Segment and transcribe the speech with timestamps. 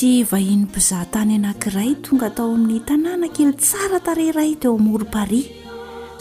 [0.00, 5.40] sy vahin'nympizahatany anakiray tonga atao amin'ny tanàna kely tsaratareray teo ami'yorpari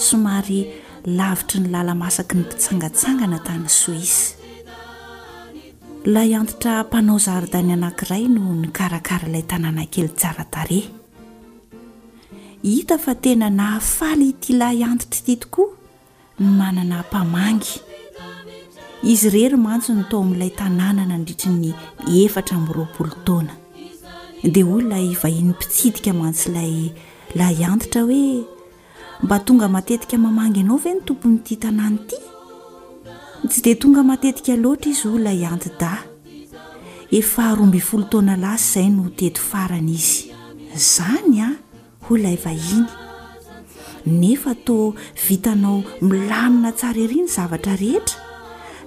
[0.07, 0.57] somary
[1.19, 4.13] lavitry ny lalamasaky ny mpitsangatsangana tany sois
[6.13, 10.69] lay antitra mpanaozadany anankiray no nikarakara ilay tanàna kely tsaratar
[12.71, 15.69] hita fa tena nahafaly ty layantitra ty tokoa
[16.39, 17.69] nymanana mpamangy
[19.11, 21.67] izy ire ry mantsony tao amin'ilay tanàna na andritra ny
[22.25, 23.53] efatra myroapoo tana
[24.43, 26.89] dia hona ivahiny mpitsidika mantsyilay
[27.39, 28.43] laiantitra hoe
[29.23, 32.17] mba tonga matetika mamangy anao ve ny tompony ity tanànyity
[33.49, 35.91] tsy dia tonga matetika loatra izy honaiantyda
[37.19, 40.17] efa rombyfolo taoana lasy izay no teto farana izy
[40.75, 41.49] izany a
[42.05, 42.87] hoy lay ivahiny
[44.21, 44.95] nefa tao
[45.27, 48.17] vitanao milamina tsara eri ny zavatra rehetra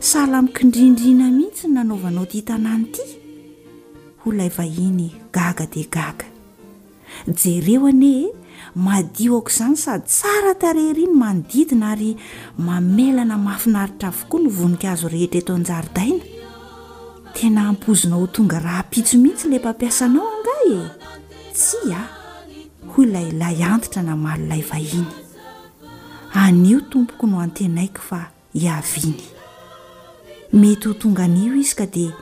[0.00, 3.04] sahala mikindrindrina mihitsy ny nanaovanao ity htanànyity
[4.24, 6.26] hlayvahiny gaga de gaga
[7.26, 8.28] jereo anee
[8.86, 12.12] madio ako izany sady tsara tareriny manodidina ary
[12.66, 16.24] mamelana mahafinaritra avokoa novonik azo rehetra eto anjardaina
[17.34, 20.84] tena ampozina ho tonga raha pitso mihitsy lay mpampiasanao angay e
[21.56, 22.02] tsy a
[22.92, 25.10] hoy laylay antitra namallayvahiny
[26.38, 28.20] anio tompoko no antenaaiko fa
[28.54, 29.18] hiaviny
[30.58, 32.12] mety ho tonga nio izy ka dia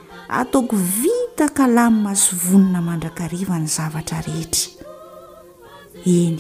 [0.41, 4.69] ataoko vy takalami masovonina mandrakariva ny zavatra rehetra
[6.05, 6.37] eny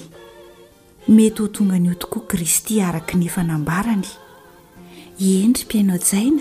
[1.09, 4.05] mety ho tonga an'io tokoa kristy araka nyefa nambarany
[5.17, 6.41] endry mpiainao-jaina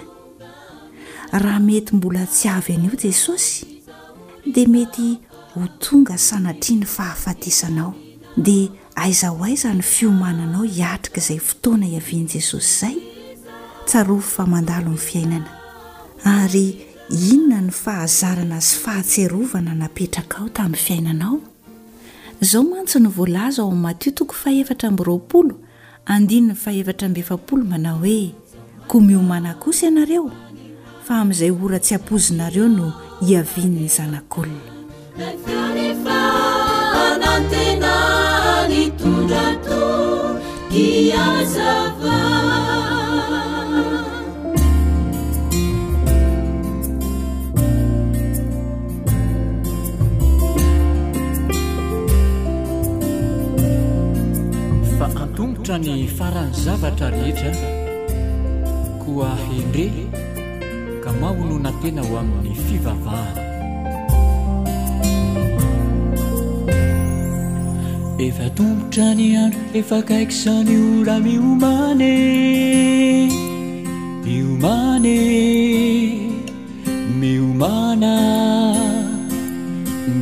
[1.32, 3.66] raha mety mbola tsy avy an'io jesosy
[4.52, 5.18] dia mety
[5.56, 7.94] ho tonga sanatri ny fahafatisanao
[8.38, 12.98] dia aiza ho aiza ny fiomananao hiatrika izay fotoana hiavian'i jesosy izay
[13.88, 15.50] tsarofo fa mandalo nyy fiainana
[16.24, 21.40] ary inona ny fahazarana zy fahatserovana napetraka ao tamin'ny fiainanao
[22.42, 25.56] izao mantso ny voalaza ao aminymatio toko fahevatra mbyroaolo
[26.06, 28.32] andinyny fahefatra mb efapolo manao hoe
[28.88, 30.32] komiomana kosa ianareo
[31.04, 34.58] fa amin'izay oratsy ampozinareo no hiavian'ny zanak'olona
[55.40, 57.52] tongotra ny farany zavatra rehetra
[59.04, 59.86] koa hendre
[61.04, 63.46] ka maolona tena ho amin'ny fivavahany
[68.26, 72.14] efa tomgotra ny andro efakaikyizany ora miomane
[74.26, 75.16] miomane
[77.24, 78.14] miomana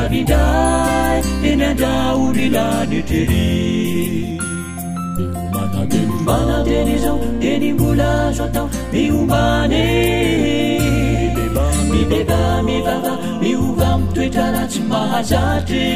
[0.00, 0.42] avinda
[1.50, 3.46] enadaolila netreri
[6.26, 9.86] manatelizoo denimbolazoatao miomane
[11.92, 15.86] mideba mibava miovamtoetraratsy mazatre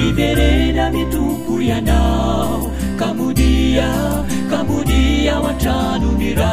[0.00, 2.58] miberena mitokoianao
[3.00, 3.88] kambodia
[4.50, 6.52] kambodiaoatranomira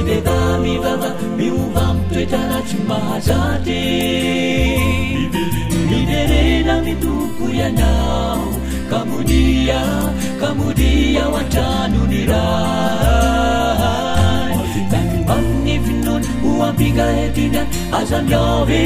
[0.05, 3.83] mieamibava miomampetaratsy mahzaty
[5.89, 8.47] miderena mitokoianao
[8.91, 9.81] kamodia
[10.41, 14.51] kamodia oantranony rah
[15.35, 17.69] aminyfinony o ampigaetinyany
[17.99, 18.85] azamiove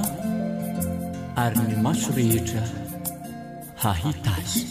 [1.45, 2.63] ary ny maso rehetra
[3.83, 4.65] hahita azy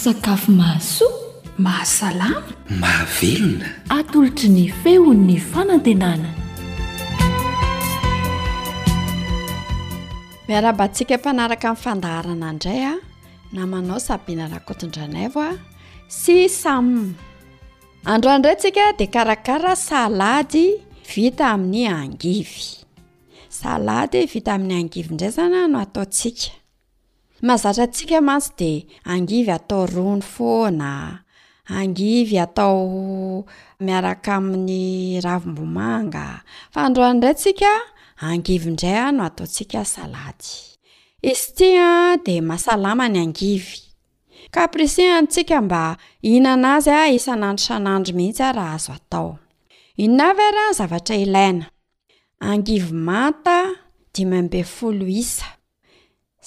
[0.00, 1.06] sakafo maso
[1.64, 3.68] mahasalama mahavelona
[3.98, 6.30] atolotry ny fehon ny fanantenana
[10.46, 12.94] miara-batsika mpanaraka amin'ny fandaharana indray a
[13.54, 15.52] namanao sabiana raha kotondranay vo a
[16.18, 16.86] sy sam
[18.12, 20.66] androandray tsika dia karakara salady
[21.10, 22.66] vita amin'ny angivy
[23.58, 26.54] salady vita amin'ny angivy indray zany no ataotsika
[27.46, 30.90] mahazatra ntsika matsy dia angivy atao rono fo na
[31.78, 32.84] angivy atao
[33.80, 36.24] miaraka amin'ny ravimbomanga
[36.72, 37.72] fa androany dray ntsika
[38.28, 40.50] angivy ndray a ah no ataotsika salady
[41.30, 43.76] izy tya ah de mahasalama ny angivy
[44.54, 45.82] kaprisi ntsika mba
[46.32, 48.86] inaanazya ah isanandr anandro mihitsy ahaaz
[51.24, 53.58] inangi manta
[54.14, 55.48] dimambe folo isa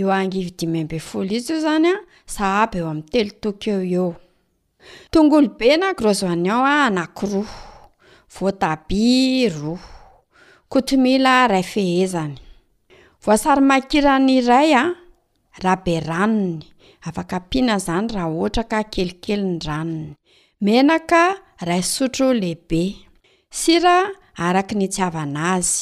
[0.00, 1.96] eo angividimembe folo izy io zany a
[2.34, 4.08] sa aby eo amn'ny telo tok eo eo
[5.12, 7.44] tongolobe na grosoanan a anakiroa
[8.34, 9.06] voatabi
[9.56, 9.82] roa
[10.70, 12.36] koto mila ray fehezany
[13.24, 14.84] voasary makiranyiray a
[15.62, 16.60] raha be ranony
[17.06, 20.10] afaka mpiana zany raha ohatra ka kelikely ny ranony
[20.64, 21.22] menaka
[21.68, 22.82] ray sotro lehibe
[23.60, 23.96] sira
[24.44, 25.74] araky ny tsyavana azy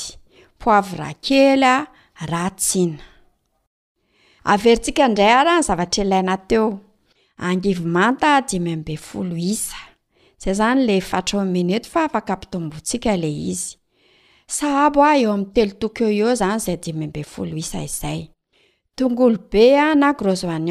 [0.60, 1.76] poivra kely a
[2.30, 3.04] ra tsina
[4.44, 6.80] averintsika ndray araha nyzavatra ilaynateo
[7.38, 9.76] angivo manta dimymbe folo isa
[10.38, 10.94] zay zany le
[11.94, 12.08] aretfa
[13.16, 13.56] i
[14.50, 16.36] iahabo a eoaytelo toeo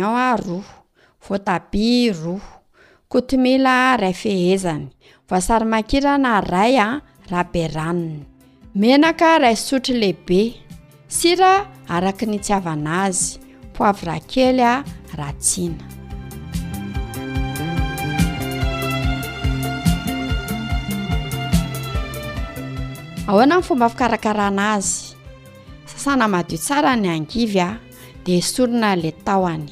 [0.02, 0.50] aia
[1.30, 2.40] gaa
[3.08, 4.88] kotmila ray fehezany
[5.30, 8.26] vsary makirana raya rabe ranny
[8.82, 10.54] enaka ray sotry leibe
[11.08, 13.40] sira arak nytsyavanazy
[13.80, 14.84] oavrakely a
[15.16, 15.84] ratsina
[23.28, 25.16] ahoana n fomba fikarakarana azy
[25.88, 27.80] sasana madiio tsara ny angivy a
[28.26, 29.66] de sorina la tahoany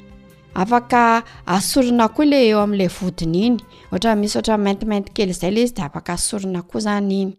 [0.55, 3.57] afaka asorina koa la eo amin'lay vodiny iny
[3.91, 7.31] ohatra misy ohatramaintimaintykely zay ley izy de afaka asorina koa izany iny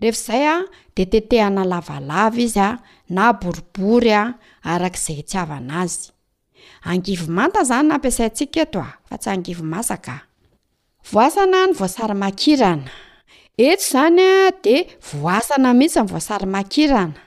[0.00, 0.54] rehefa izay a
[0.96, 2.70] de tetehana lavalava izy a
[3.10, 4.22] na boribory a
[4.64, 6.10] arak'izay tsyava na azy
[6.90, 10.14] angivo manta izany nampiasayntsika eto a fa tsy hangivo masaka
[11.12, 12.90] voasana ny voasary makirana
[13.66, 14.76] eto zany a de
[15.20, 17.20] voasana mihitsy ny voasarymakirana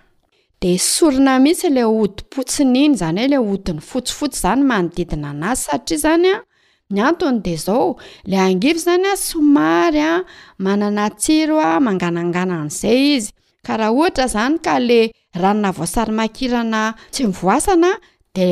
[0.61, 5.43] de sorina mihitsy ilay hodimpotsiny iny zany hoe lay hodi ny fotsifotsy izany manodidina an'
[5.51, 6.37] azy satria zany a
[6.93, 7.95] my antony de zao
[8.31, 10.13] la angivo zany a somary a
[10.65, 13.31] manana tsiro a mangananganan'izay izy
[13.65, 14.99] karaha ohtra zany ka le
[15.41, 16.81] ranona voasary makirana
[17.13, 17.91] tsy nivoasana
[18.35, 18.45] de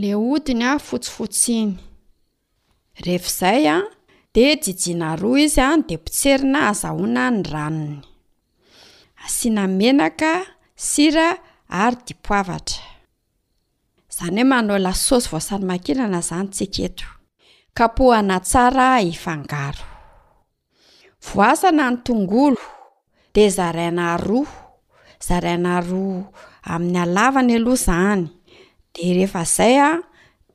[0.01, 3.67] le odiny a fotsiotsnyy
[4.35, 7.99] de ijina roa izy a de itserina azahona ny ranony
[9.29, 10.45] sinamenaka
[10.89, 11.29] sira
[11.81, 12.83] ary dipoavatra
[14.09, 17.05] izany hoe manao lasaosy voasany makinana izany tsiketo
[17.77, 19.85] kapohana tsara ifangaro
[21.27, 22.63] voasana ny tongolo
[23.33, 24.49] de zaraina roa
[25.27, 26.29] zaraina roa
[26.73, 28.23] amin'ny alavana aloha izany
[28.95, 29.91] de rehefa zay a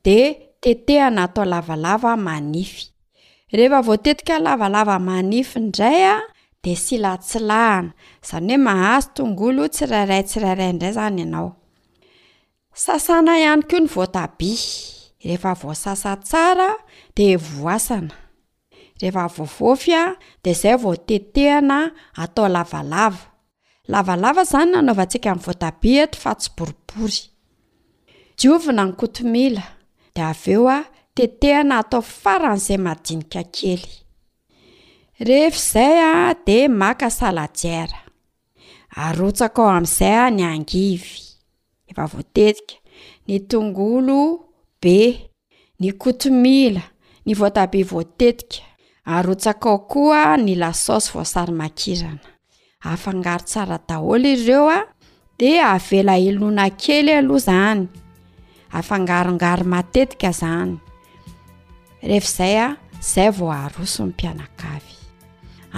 [0.05, 0.19] de
[0.63, 2.83] tetehana atao lavalava manify
[3.57, 6.17] rehefa vo tetika lavalava manify indray a
[6.65, 7.93] de sylatsilahana
[8.29, 11.49] zany hoe mahazy tongolo tsirairay tsirairayindray zany ianao
[12.85, 14.63] sasana ihany koa ny voatabia
[15.25, 16.71] rehefa vosasa tsara
[17.17, 18.15] de voasana
[19.01, 20.03] rehefa vofofya
[20.45, 21.79] de zay vao tetehana
[22.23, 23.25] atao lavalava
[23.93, 27.21] lavalava zany nanaovatsika voatabi eto fa tsy boribory
[28.39, 29.65] jiovina ny kotomila
[30.15, 30.79] de aveo a
[31.17, 33.81] tetehana atao faran'izay madinikaey
[35.19, 37.99] rehefa izay a de maka salajara
[39.05, 41.13] arotsak ao amin'izay a ny angivy
[41.91, 42.75] eva voatetika
[43.27, 44.19] ny tongolo
[44.83, 44.97] be
[45.81, 46.83] ny kotomila
[47.27, 48.63] ny voatabi voatetika
[49.15, 52.27] arotsak ao koa ny lasasy voasarymakirana
[52.91, 54.81] afangaro tsaradaholo ireo a
[55.39, 57.83] de avela ilona kely aloha izany
[58.79, 60.73] afangarongaro matetika izany
[62.09, 62.69] rehefa izay a
[63.13, 64.95] zay vao aroso ny mpianakavy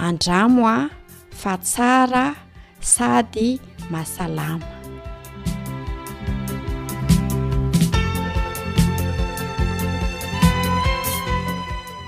[0.05, 0.89] andramo a
[1.41, 2.23] fa tsara
[2.91, 3.49] sady
[3.91, 4.67] mahasalama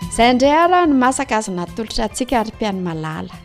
[0.09, 3.35] izay ndra arah no masaka aza natolotra atsika ary-piany malala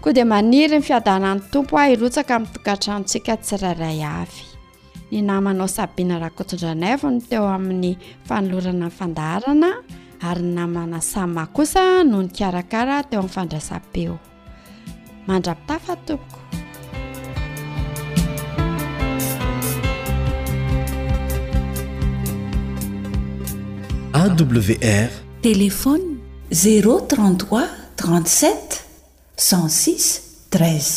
[0.00, 4.42] koa dia maniry ny fiadanany tompo a irotsaka min'nytogatranotsika tsirairay avy
[5.12, 7.92] ny namanao sabiana raha kotondranay va no teo amin'ny
[8.28, 9.70] fanolorana ny fandarana
[10.22, 14.14] ary naminana sama kosa noho nykarakara teo amin'ny fandrasa-peo
[15.26, 16.38] mandrapitafa tompoko
[24.20, 25.10] awr
[25.40, 26.12] telefôny
[26.52, 27.64] 033
[27.96, 28.84] 37
[29.38, 30.88] 16 3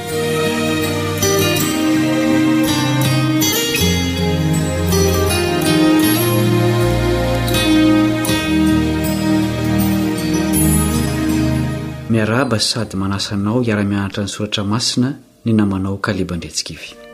[12.10, 15.08] miarahba sady manasanao hiara-mianatra ny soratra masina
[15.44, 17.05] ny namanao kalebandretsika ivy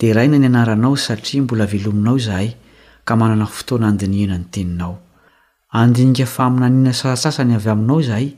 [0.00, 2.50] dea raina ny anaranao satria mbola velominao izahay
[3.04, 4.94] ka manana fotoana andiniana ny teninao
[5.70, 8.28] andinika fa aminaniana sasatsasa ny avy aminao izahay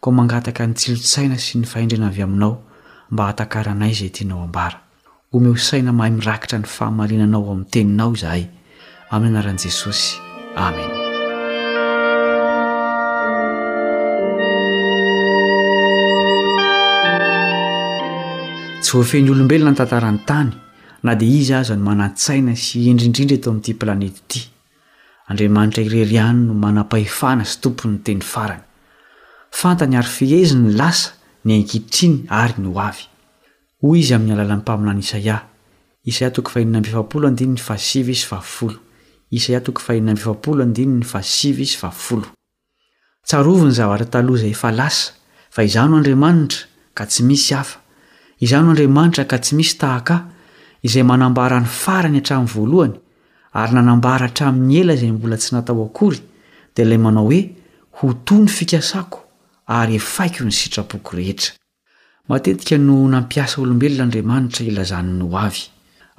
[0.00, 2.54] koa mangataka ny tsilo-tsaina sy ny faendrena avy aminao
[3.10, 4.80] mba hata-karanaiza etinao ambara
[5.32, 8.46] omehosaina mahay mirakitra ny fahamarinanao amin'ny teninao zahay
[9.10, 10.18] amin'ny anaran'i jesosy
[10.56, 10.99] amen
[18.94, 20.50] vofen'ny olombelona ny tantarany tany
[21.04, 24.40] na dia izy aza no manan-tsaina sy endrindrindra eto amin'n'ity planety ity
[25.32, 28.64] andriamanitra ireriany no manam-pahefana sy tompony nyteny farany
[29.60, 34.06] fantany ary fihezinny lasa ny ankitriny ary ny oahoiy'y
[40.54, 42.32] llmpais
[43.28, 45.12] tsarovo ny zavatra taloza efa lasa
[45.54, 46.64] fa iza no andriamanitra
[46.96, 47.78] ka tsy misy afa
[48.40, 50.20] izano andriamanitra ka tsy misy tahakay
[50.86, 52.94] izay manambara ny farany hatramin'ny voalohany
[53.60, 56.20] ary nanambara hatramin'ny ela izay mbola tsy natao akory
[56.74, 57.40] dia ilay manao hoe
[57.96, 59.18] ho to ny fikasako
[59.78, 61.52] ary efaiko ny sitrapoko rehetra
[62.28, 65.62] matetika no nampiasa olombelonaandriamanitra ilazan''ny o avy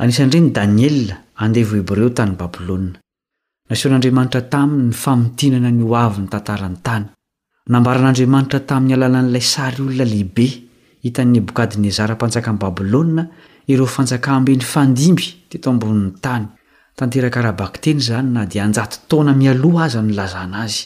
[0.01, 0.99] anisanreny daniel
[1.43, 2.85] andevhebreo tany babilôa
[3.69, 7.05] nasehon'andriamanitra taminy ny famotinana ny o avy ny tantarany tany
[7.73, 10.49] nambaran'andriamanitra tamin'ny alanan'ilay sary olona lehibe
[11.03, 13.23] hitan'ebokadnezara mpanjaka n'y babilôa
[13.71, 16.45] ireo fanjakambeny fandimby teto ambonn'ny tany
[16.97, 20.83] tanteraka rahabakteny zany na dia anjaty taona mialoha aza nylazana azy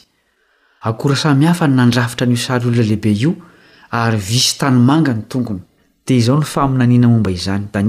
[0.88, 3.32] akora samihafa ny nandrafitra nyosary olonalehibe io
[3.90, 5.60] ary visy tanymanga ny tongony
[6.06, 7.88] dia izao n fa minaniana momba izany dan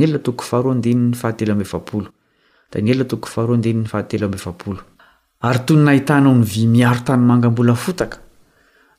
[5.48, 8.17] ary toynynahitanao ny vy miaro tanymangambola fotaka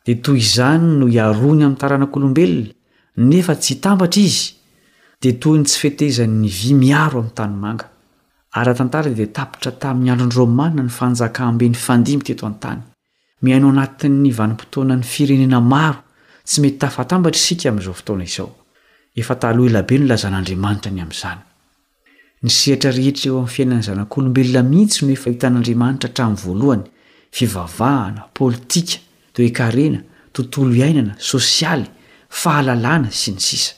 [0.06, 2.77] dia toy izany no iarony am'ny taranak'olombelona
[3.19, 4.55] nefa tsy htambatra izy
[5.23, 7.87] dia toy ny tsy fetezan'ny vy miaro amin'ny tany manga
[8.53, 12.81] ara atantara di tapitra tamin'ny androny romana ny fanjakambe ny fandimby teto an-tany
[13.43, 15.99] mihaino anatin'ny vanim-potoana ny firenena maro
[16.45, 18.51] tsy mety tafatambatra isika amin'izao fotona izao
[19.21, 21.41] efa talohhelabe nolazan'andriamanitra ny amn'izany
[22.43, 26.83] nysiatra rehetra eo amin'ny fiainany zanak'olombelona mihitsy no efa hitan'andriamanitra htamin'ny voalohany
[27.37, 28.97] fivavahana politika
[29.35, 30.01] toekarena
[30.33, 31.87] tontolo iainana sosialy
[32.28, 33.73] fahalalana sy ny sisa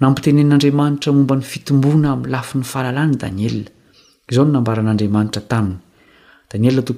[0.00, 3.64] nampitenen'andriamanitra momba ny fitombona amin'ny lafi ny fahalalàna daniela
[4.30, 5.80] izao no nambaran'andriamanitra taminy
[6.52, 6.96] dani hly aedaniel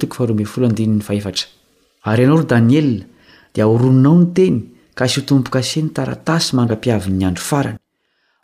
[0.00, 1.32] toko aharldinny aeta
[2.12, 3.04] ary ianao ry daniela
[3.54, 4.58] dia oroninao ny teny
[4.94, 7.78] ka hisotombo-kaseny taratasy mangapiavin'ny andro farany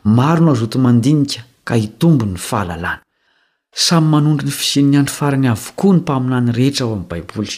[0.04, 3.02] maro nao zoto mandinika ka hitombo ny fahalalàna
[3.72, 7.48] samy manondry ny fizen'ny andro farany avokoa ny mpaminany rehetra ao amin'ny baibol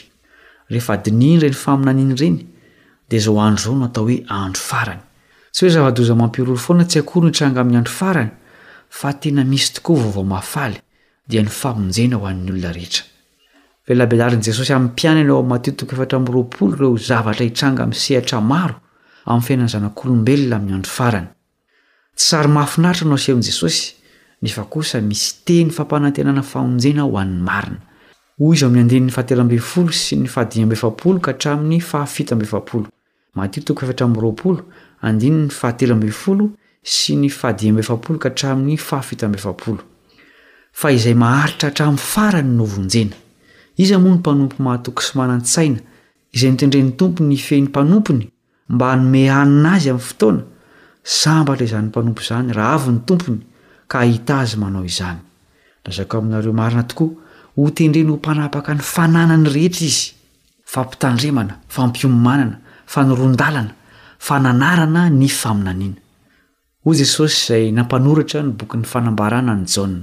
[0.71, 2.47] rehefa dininy re ny famina aniny reny
[3.09, 5.01] dia zao andro zao no atao hoe andro farany
[5.53, 8.31] tsy hoe zava-doza mampiroro foana tsy akorynyitranga amin'ny andro farany
[8.91, 10.81] fa tena misy tokoa vaovao mafay ay
[20.41, 20.91] ingnyy
[22.29, 23.83] sary mahafinaritra nao sen'n jesosy
[24.43, 27.79] efakosa misy teny fampanantenana famonjena hoan'ny marina
[28.39, 32.87] iz amin'ny andinn'ny fahateloambifolo sy ny fahadimbeefapolo ka hatramin'ny fahafitambefaolo
[33.35, 34.63] matitoftrayroaolo
[35.09, 36.47] andinny fahateloboo
[36.87, 43.17] sy ny fahdbolo ka tram'ny fahafitabeizay maharitra hatram'y farany novonjena
[43.77, 45.79] iza moa ny mpanompo mahatoko somanan-tsaina
[46.35, 48.31] izay nitendrenin'ny tompony feny mpanompony
[48.75, 50.43] mba anome anina azy amin'y fotoana
[51.21, 53.41] sambatra izanyn mpanompo izany raha avy ny tompony
[53.91, 55.19] ka hita zy manao izany
[55.89, 57.13] azako aminareo marina tokoa
[57.59, 60.03] ho tendreny ho mpanapaka ny fananany rehetra izy
[60.73, 62.57] fampitandremana fampiomomanana
[62.93, 63.73] fanorondalana
[64.27, 66.01] fananarana ny faminaniana
[66.85, 69.95] hoy jesosy izay nampanoritra ny bokyn'ny fanambarana ny jaa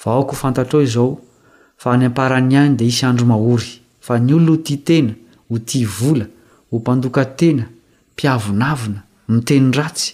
[0.07, 1.13] aaoko fantatrao izao
[1.77, 3.71] fa ny amparany any di isandro mahory
[4.07, 5.13] fa ny olona ho ti tena
[5.49, 6.27] ho ti vola
[6.71, 7.65] ho mpandoka tena
[8.13, 9.01] mpiavonavina
[9.35, 10.11] mitenyratsy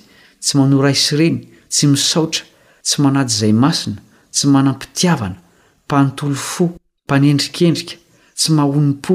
[0.46, 2.44] tsy manoraisyireny tsy misaotra
[2.86, 3.98] tsy manady izay masina
[4.34, 5.38] tsy manam-pitiavana
[5.84, 6.64] mpanontolofo
[7.04, 7.94] mpanendrikendrika
[8.38, 9.14] tsy mahonimpo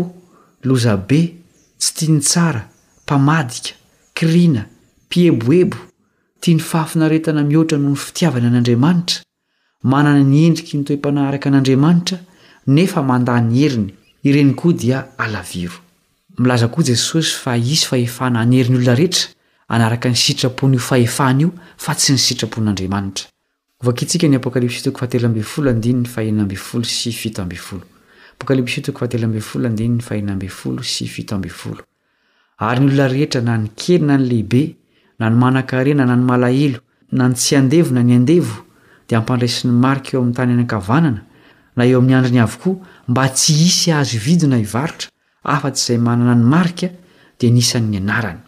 [0.67, 1.21] lozabe
[1.81, 2.61] tsy tiany tsara
[3.03, 3.71] mpamadika
[4.17, 4.63] krina
[5.07, 5.77] mpieboebo
[6.41, 9.19] tia ny fahafinaretana mihoatra noho ny fitiavana an'andriamanitra
[9.91, 12.17] manana ny endriky nytoe-panaharaka an'andriamanitra
[12.75, 13.91] nefa manda ny heriny
[14.27, 15.77] ireny koa dia alaviro
[16.39, 19.27] mlaza koa jesosy fa izy faefana ny heriny olonareetra
[19.71, 23.27] anaraka ny sitrapony io fahefahny io fa tsy ny sitrapon'andriamanitra
[23.81, 23.91] ary
[32.79, 34.75] ny olona rehetra na ny kely na ny lehibe
[35.19, 36.79] na ny manan-karena na ny malahelo
[37.11, 38.53] na ny tsy andevo na ny andevo
[39.09, 41.21] dia hampandraisyn'ny marika eo amin'ny tany anankavanana
[41.75, 42.75] na eo amin'ny andri ny avokoa
[43.07, 45.09] mba tsy isy azo vidona ivarotra
[45.43, 46.87] afa-tsy izay manana ny marika
[47.39, 48.41] dia nisanynyanarany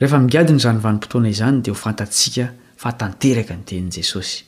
[0.00, 2.44] rehefa migiadiny zanyvanimpotoana izany dia hofantatsika
[2.82, 4.38] fatanteraka nytenjesosy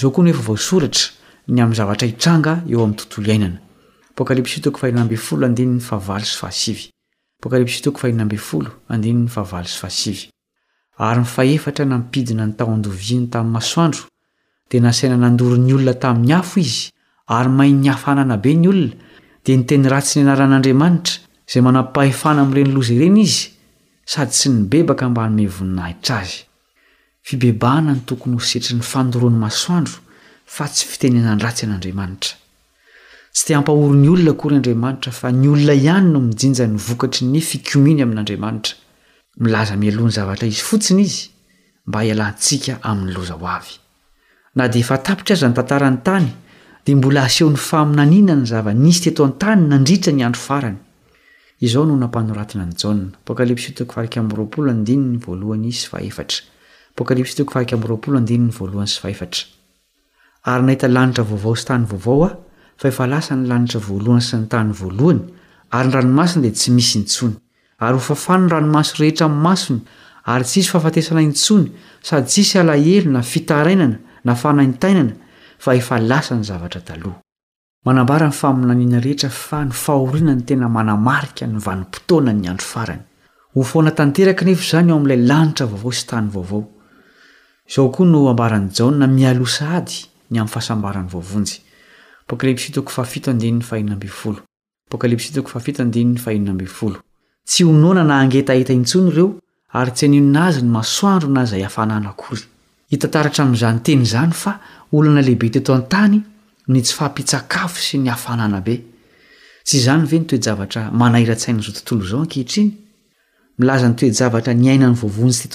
[0.00, 1.12] zao koanevsoratra
[1.56, 2.64] nyamzavra itrangan
[11.06, 14.02] ary mifahefatra nampidina nytao andoviany tami'ny masoandro
[14.70, 16.90] dia nasaina nandory ny olona tamin'ny afo izy
[17.36, 18.92] ary mahinnyhafanana be ny olona
[19.44, 21.14] dia niteny ratsy ni anaran'andriamanitra
[21.50, 23.48] zay manampipahefana amirenyloza reny izy
[24.10, 26.38] sady sy ny bebaka mbanome voninahitra azy
[27.26, 29.98] fibebaana ny tokony ho setry ny fandoroany masoandro
[30.54, 32.34] fa tsy fitenenan ratsy an'andriamanitra
[33.34, 37.24] tsy tea ampahoro ny olona kory andriamanitra fa ny olona ihany no mijinja ny vokatry
[37.32, 38.74] ny fikominy amin'andriamanitra
[39.44, 41.22] milaza mialohany zavatra izy fotsiny izy
[41.86, 43.74] mba hialantsika amin'ny loza ho avy
[44.56, 46.28] na dia efa tapitra aza ny tantarany tany
[46.84, 50.78] dia mbola asehon'ny faminaniana ny zavanisy teeto an-tany nandritra ny andro farany
[51.66, 53.50] anoonampayratina ny as yoandny
[60.88, 65.20] lny nta oo styooeflasany lanitra voalohany sy nytany voalohany
[65.78, 67.34] arynyranomasony dia tsy misy nitsony
[67.84, 69.78] ary ho fafany ny ranomasoy rehetra m'nymasony
[70.32, 71.66] ary tsisy fahafatesana nitsony
[72.08, 75.12] sady tsisy alahely na fitarainana nafanatainana
[75.62, 76.80] f ef lasa ny zavatra
[77.84, 83.00] manambara ny faminaniana rehetra fa nyfahoriana ny tena manamarika nyvanim-potoana nyandro farany
[83.56, 86.64] ho fona tanteraka nef zany o am'lay lanitra vaovao sy tany vaovao
[87.74, 89.94] zao koa no ambaran jaa mialosa ay
[90.30, 91.60] nyamy fahasabarany oonjy
[97.48, 99.30] tsy onanaangetaitsony ireo
[99.72, 101.66] artsy annaazy ny masoandronaaary
[102.90, 103.22] irra
[104.92, 106.22] lleantany
[106.70, 108.82] ny tsy fampitsakafo sy ny hafananae tsy
[109.80, 112.70] izany ve nytoejavatra manairatsainazao tontolo zao ankehitriny
[113.58, 115.50] milaza nytoejavtra nyainany voonjy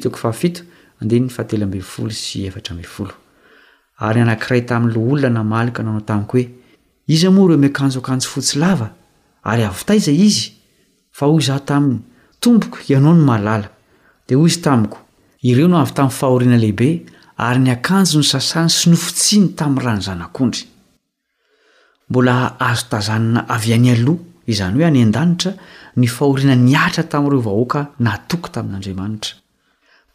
[0.00, 0.32] totnyo
[2.76, 3.02] nyiy
[3.96, 6.44] anairay tamin'loolona naaa nanao taiohoe
[7.14, 8.80] izy moa reo mikanjoakanjo fotsy lav
[9.50, 10.36] aryitaiza iz
[11.46, 13.02] za tainyoo
[14.36, 14.92] iao
[15.44, 16.88] ireo no avy tamin'ny fahoriana lehibe
[17.36, 20.64] ary ny akanjo ny sasany sy nofitsiny tamin'ny rany zanak'ondry
[22.08, 25.52] mbola azo tazanna avy any aloha izany hoe any an-danitra
[26.00, 29.34] ny fahoriana niatra tamin'ireo vahoaka natoko tamin'andriamanitra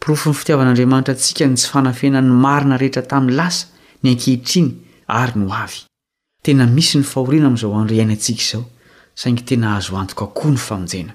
[0.02, 3.64] pirofo 'ny fitiavan'andriamanitra atsika ny tsy fanafenany marina rehetra tamin'ny lasa
[4.02, 4.70] ny ankehitriny
[5.22, 5.80] ary no avy
[6.46, 8.64] tena misy ny fahoriana ami'izao andr ainy antsika izao
[9.22, 11.14] saingy tena azo anok akoa ny ojea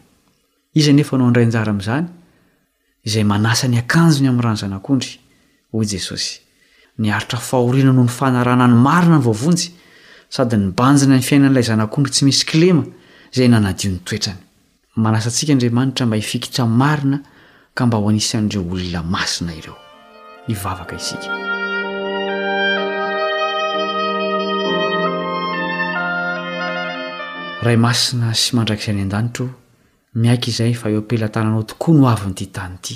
[0.80, 2.06] izanefnoanraynjara amn'izany
[3.06, 5.14] izay manasa ny akanjony amin'nyrany zanak'ondry
[5.72, 6.40] hoy jesosy
[6.98, 9.66] niaritra fahoriana noho ny fanarana ny marina ny voavonjy
[10.34, 12.82] sady nybanjina ny fiainan'ilay zanak'ondry tsy misy klema
[13.32, 14.40] izay nanadion'ny toetrany
[14.96, 17.18] manasantsika andriamanitra mba hifikitrany marina
[17.74, 19.76] ka mba ho anisan'ireo olona masina ireo
[20.52, 21.30] ivavaka isika
[27.62, 29.46] iray masina sy mandrakisaany an-danitro
[30.16, 32.94] miaiky izay fa eampelatananao tokoa noavinyity tany ity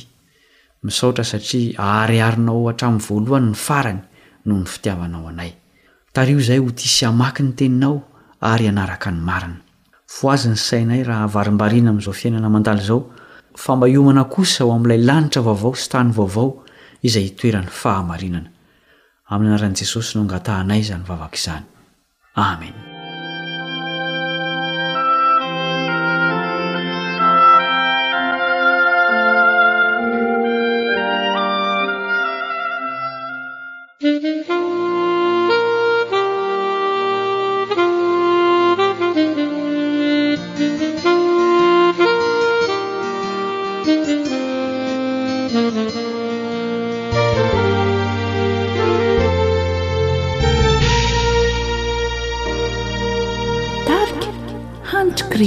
[0.83, 4.01] misaotra satria ahariarinao atramn'ny voalohany ny farany
[4.49, 5.51] noho ny fitiavanao anay
[6.17, 7.97] tario izay ho ti sy amaky ny teninao
[8.53, 9.61] ary anaraka ny marina
[10.19, 15.87] foaz ny sainay rahavarimbaina am'zao fiainanamnda zaofa mba iomana osa ho am'ilay lanitra vaovao sy
[15.93, 16.49] tany vaovao
[17.09, 18.51] izay itoerany fahamarinana
[19.33, 21.65] amin'ny anaran' jesosy no angatahnay zany vavaka izany
[22.49, 22.90] amen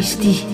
[0.04, 0.53] سكي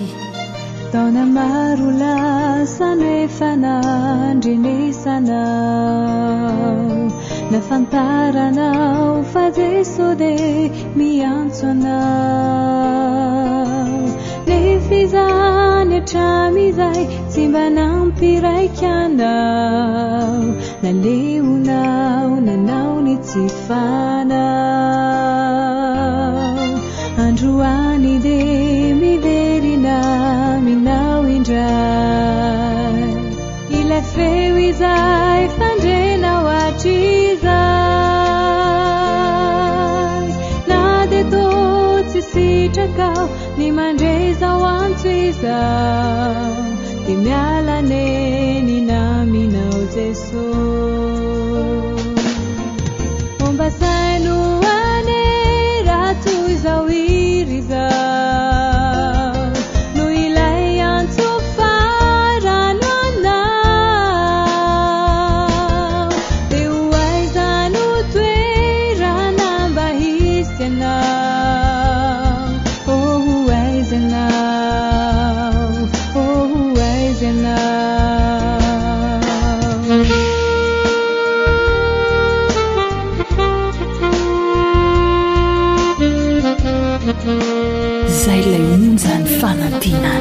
[88.26, 90.20] 在了云咱放了 ti 难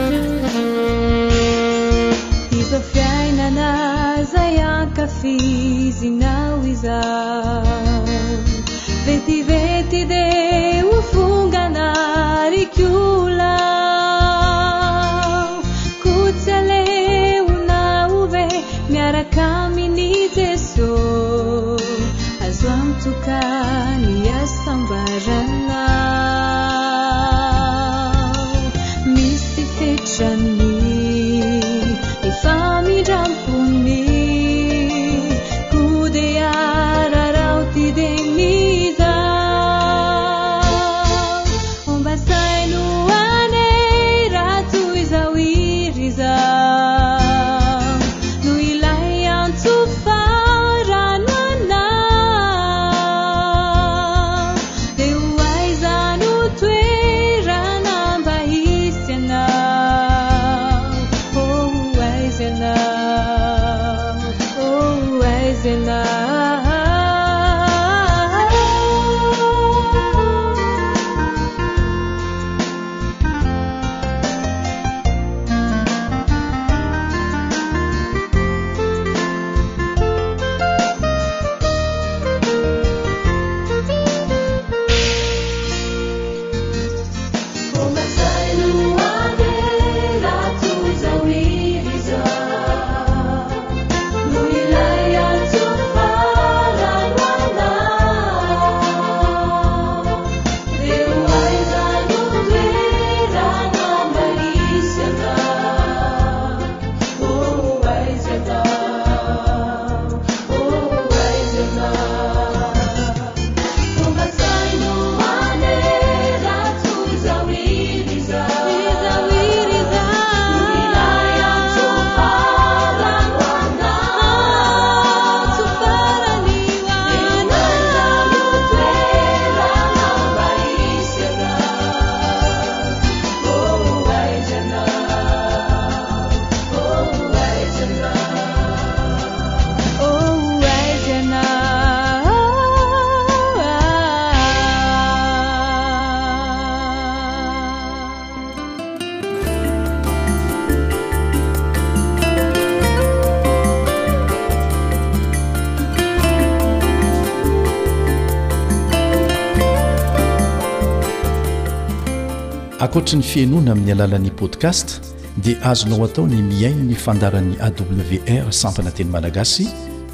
[162.89, 165.01] akoatra ny fiainoana amin'ny alalan'ni podcast
[165.43, 169.67] dia azonao atao ny miai ny fandaran'ny awr sampana teny malagasy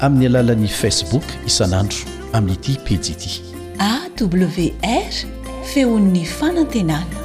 [0.04, 1.98] amin'ny alalan'ni facebook isanandro
[2.36, 3.40] amin'ity pijiity
[3.92, 5.12] awr
[5.72, 7.24] fehon'ny fanantenana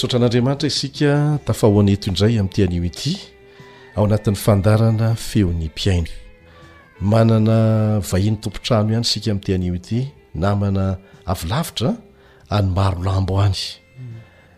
[0.00, 1.10] sotran'andriamanitra isika
[1.48, 3.12] tafahoaneto indray ami'tyanioity
[3.98, 7.56] aoaatn'ny fandaana feony mpianomanana
[8.10, 10.00] vahin'ny tompontrano any isika am'ty anio ity
[10.42, 10.84] namana
[11.32, 11.90] avlavitra
[12.56, 13.60] anymarolambo any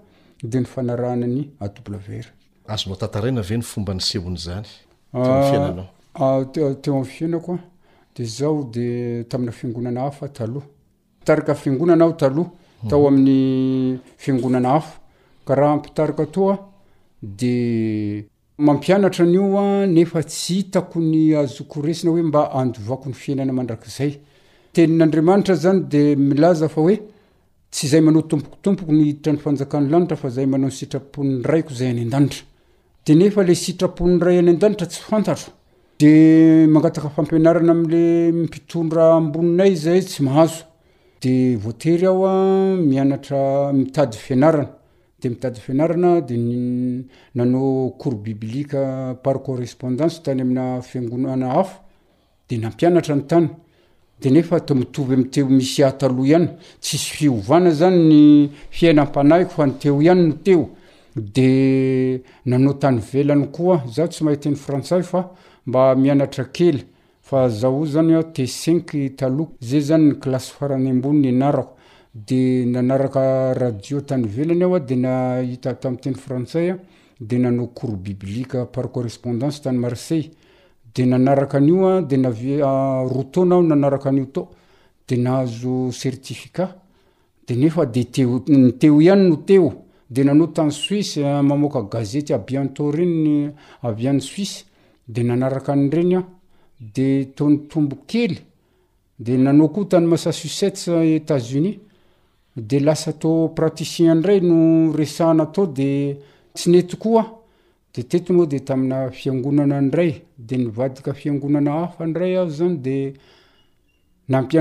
[0.42, 1.96] de ny fanarahna ny evteo
[2.66, 3.18] ah,
[6.88, 7.58] amenakoa
[8.16, 10.62] de zao de tamina fingonana hafa taoha
[11.24, 12.50] taikafingonanaaotaoha
[12.88, 13.14] tao mhm.
[13.14, 15.01] amn'ny fingonana afa
[15.54, 16.58] raha mpitarika toa
[17.22, 18.24] de
[18.58, 26.16] mampianatra nyioa nefa tsy hitako ny azoko resina hoe mba andovako ny fiainanamandrakzaytenn'andramantra zany de
[26.46, 26.96] azaae
[27.72, 34.50] tsy zay manao tompoktmpoko ny hiditrany fanjakany lanitra fa zaymanasitraponyrako ayan adaaeneale sitrapon'ny ray any
[34.50, 35.50] adanitra tsy fanatrode
[36.68, 40.64] mangataka fampianarana amle mimpitondra amboninay zay tsy mahazo
[41.22, 44.68] de voatery ahoa mianatraiadyfanarana
[45.22, 46.36] de mitady fianarana de
[47.34, 51.80] nanao cor biblika par correspondance tany amina fiangonana hafo
[52.48, 53.48] de nampianatra ny tany
[54.20, 56.48] denefa t mitovy amteo misy ahtaloa ihany
[56.80, 60.68] tsisy fiovana zany ny fiainampanahiko fa nyteo ihany no teo
[61.16, 65.30] de nanao tany velany koa za tsy mahytyny frantsay fa
[65.66, 66.84] mba mianatra kely
[67.22, 71.76] fa za o zany te cinq talo zay zany ny klasy farany amboniny anarako
[72.14, 76.78] de nanarakradio tany velany aoa de naitatamteny frantsaya
[77.18, 80.28] de nanao cour bibliqe par correspondance tany marsel
[80.94, 82.18] de nanaraka nioadeade
[85.16, 86.76] nahazoertifikat
[87.46, 88.44] deea deteo
[89.00, 89.72] ihany no teo
[90.10, 94.66] de nanao tany suis akagazety ayat renya an'y suis
[95.08, 96.24] de nanaraka anyreny a
[96.94, 98.38] de taony tombo kely
[99.18, 101.78] de nanao ko tany massa susets etaz-unis
[102.56, 106.16] de lasa ta praticien ndray no resahna tao de
[106.54, 107.42] tsy netikoa
[107.94, 114.60] de tetiny de taminafiangonana nray de nvadika fiangonana hafa nray azany deaaboky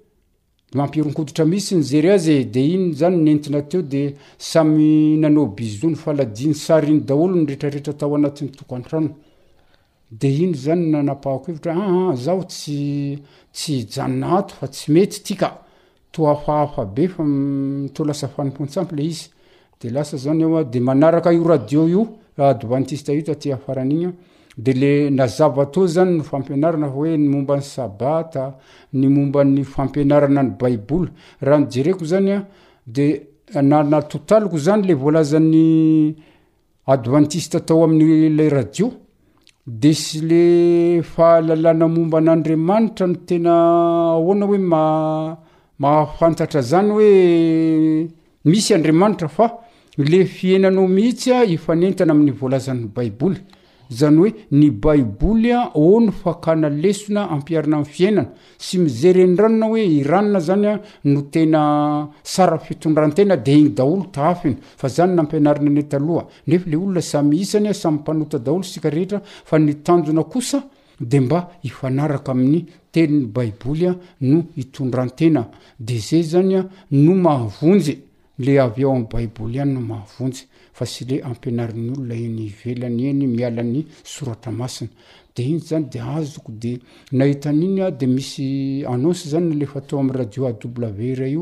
[0.75, 5.97] mampirokoditra misy nyzery azy e, de iny zany nentina teo de samy nanao bizo ny
[5.97, 9.11] faladiny saryiny daolo nyretrarehtra tao anat'ny tok antrano
[10.11, 15.21] de iny zany nanapahako vtra a ah, ah, ah, zao tstsy jaonaato fa tsy mety
[15.23, 15.61] ti ka
[16.11, 19.29] to afahafa be fa mm, t lasa fanompontsampy le izy
[19.81, 22.09] de lasa zany eoa de manaraka io radio io
[22.65, 24.09] dvantiste i tatyahafaran'igny
[24.59, 28.55] de le nazava toa zany ny fampianarana a hoe ny momban'ny sabata
[28.93, 32.45] ny momban'ny fampianarana ny baiboly raha nyjereko zany a
[32.87, 36.15] de nanatotaliko zany le volazan'ny
[36.87, 38.93] adventiste atao amin'ylay radio
[39.67, 43.55] de sy le fahalalana momban'andriamanitra notena
[44.19, 44.59] ahoana hoe
[45.81, 47.11] mahafantatra zany hoe
[48.45, 49.47] misy adriamanitra fa
[49.97, 53.39] le fienano mihitsya ifa nentana amin'ny volazan'ny baibouly
[53.99, 58.27] zany hoe ny baiboly a o ny fakana lesona ampiarina amy fiainana
[58.65, 60.81] sy mizerendranona hoe iranona zany a
[61.13, 61.63] no tena
[62.33, 67.73] sara fitondratena de igny daholo taafiny fa zany nampianarina ny taloha nefa le olona samyisanya
[67.83, 69.19] samympanota daholo sikarehetra
[69.49, 70.59] fa ny tanjona kosa
[71.01, 72.63] de mba ifanaraka amin'ny
[72.93, 75.43] tenin'ny baiboly a no hitondratena
[75.81, 77.95] de zay zany a no mahavonjy
[78.45, 80.43] le avy ao am baiboly ihany no mahavonjy
[80.77, 84.91] fa sy le ampianariny olo la eny ivelany eny mialany soratra masina
[85.37, 86.73] de iny zany de azoko de
[87.23, 90.55] ahianinya de misy anonsy zany lefatao amy radio aw
[91.19, 91.37] ray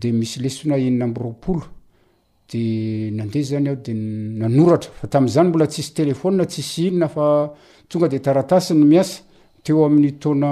[0.00, 8.74] deisy ae ena enna amdeande zanyaodeaoafa tam'zany mbola tsisy telefôna tsisy inona faonga de taratasy
[8.74, 9.22] ny miasy
[9.64, 10.48] teo amin'ny tona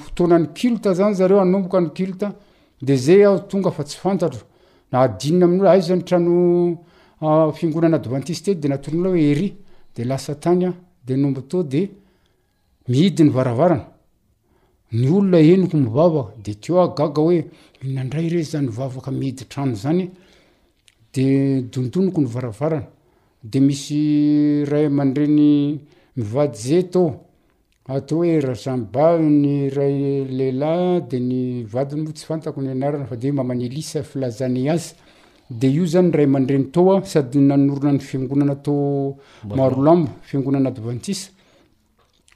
[4.93, 5.07] aa
[5.73, 9.47] alaanyanofingonany adventistde natonlae ery
[9.95, 10.69] de lasa tanya
[11.07, 11.89] de nombo to de
[12.87, 13.85] mihidy ny varavarana
[14.91, 17.43] ny olona eniko mivavaka de teo agaga hoe
[17.83, 20.11] nandray rey zanyvavaka mihditrano zany
[21.13, 22.87] de dondoniko ny varavarana
[23.43, 25.79] de misy ray mandreny
[26.15, 27.25] mivady zey tao
[27.87, 33.55] atao hoe razamba ny ray lehilahy de ny vadiny moa tsy fantako ny anademaa
[35.49, 41.31] de iozany raymandreny t a sady nanorona ny fiangonana tao marolambo fiangonana advantsisa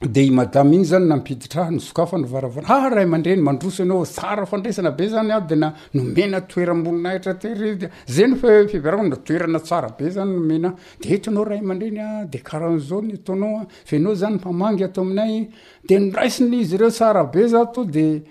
[0.06, 5.06] de madamy iny zany nampiditra ha nyzokafa nyvaraa ahrahay aman-dreny mandroso anao sara fandraisana be
[5.08, 11.60] zany a de na nomena toerambolinaitratery za ny fairatoerana sara be zanyoa de toanao rahay
[11.62, 15.48] amandrenya de karahazany ataonao faanao zany mpamangy atao aminay
[15.86, 18.24] de noraisiny izy reo sara be za to de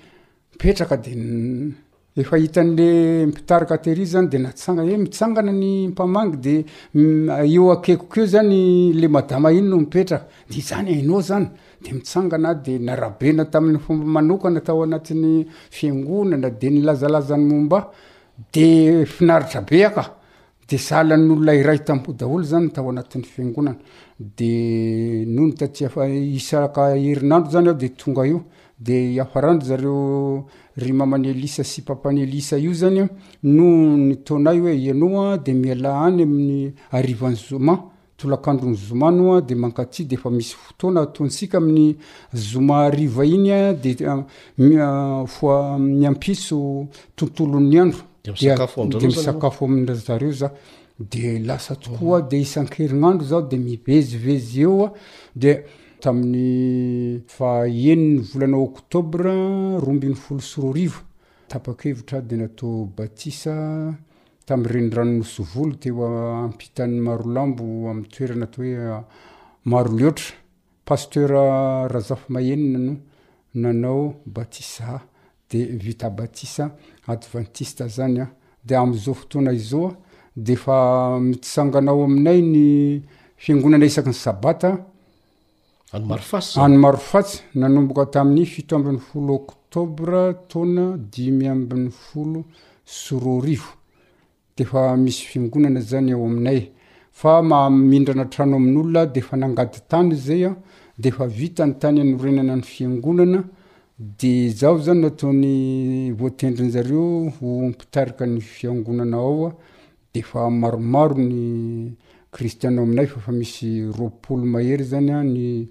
[0.51, 1.75] miperaka de
[2.23, 6.55] fahitan'le mipitarika tery zany de natsangae mitsangana ny mpamangy de
[6.95, 11.47] mm, eo akekokeo zany le madama iny no mipetraka de zany inao zany
[11.83, 17.91] de mitsangana de narabena tamin'ny fomba manokana tao anatin'ny fangonana de nylazalazany momba
[18.53, 20.03] de finaritra beaka
[20.67, 23.77] de sahalan'olona ira tamho daolo zany tao anatin'ny fiangonana
[24.37, 26.07] de no notatiafa
[26.37, 28.43] isaka herinandro zany aho de tonga io
[28.81, 33.05] de afarandro zareo ry mamagny lisa sy papany lisa io zanya
[33.43, 37.75] noo ny taonai hoe ianao a de miala any amin'ny arivany zoma
[38.17, 41.95] tolakandro ny zomano a de mankatsia de efa misy fotoana ataontsika amin'ny
[42.33, 43.91] zoma ariva iny a de
[45.27, 48.01] foa miampiso tontolo n'ny andro
[48.99, 50.49] de misakafo ami zareo za
[50.99, 51.77] de lasa oh.
[51.77, 54.91] tokoaa de isan-kerinandro zao de mivezivezy eo a
[55.35, 55.51] de
[56.03, 59.33] tamin'ny faeniny volanao oktôbra
[59.85, 60.99] rombiny folo syroarivo
[61.51, 63.55] tapakevitra de natao batisa
[64.47, 66.09] tamyrenirano nosovolo teoa
[66.47, 69.03] ampitany marolambo amy toerana atao oe ah,
[69.69, 70.33] maro leoatra
[70.87, 71.41] pastera
[71.93, 72.93] rahazafy mahenina no
[73.61, 74.03] nanao
[74.35, 74.87] batisa
[75.49, 76.63] de vita batisa
[77.11, 78.29] adventiste zany a ah.
[78.67, 79.95] de amzao fotoana izaoa ah,
[80.45, 80.75] de fa
[81.29, 82.63] misanganao aminay ny
[83.43, 84.71] fiangonana isaky ny sabata
[85.93, 86.05] any
[86.77, 92.43] maro fasy nanomboka tamin'ny fito ambin'ny folo oktobra taona dimy ambin'ny folo
[92.85, 93.73] soro rivo
[94.57, 96.59] de fa misy fiangonana zany ao aminay
[97.19, 100.55] fa mamindrana trano amin'olona de fa nangady tany zay a
[101.01, 103.39] de fa vita ny tany anorenana ny fiangonana
[104.19, 107.05] de zao zany nataon'ny voatendriny zareo
[107.41, 109.51] hompitarika ny fiangonana ao a
[110.13, 111.91] de fa maromaro ny
[112.31, 115.67] kristiana aminay fafa misy ropoly mahery zanya ny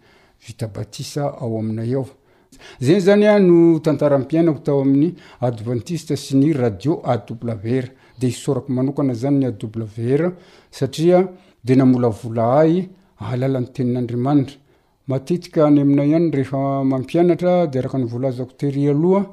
[0.47, 7.85] vitabatisa ao aminay aozy zany no tantarampianako tao amin'ny adventiste sy ny radio awr
[8.21, 10.33] de isoraky manokana zany ny awr
[10.71, 11.29] satria
[11.65, 12.89] de namola volahay
[13.19, 14.59] alalan'ny tenin'andriamanitra
[15.09, 19.33] matetika ny aminay any reefa mampianatra de araka nyvolazakotery aloha